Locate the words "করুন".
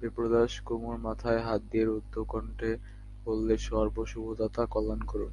5.02-5.32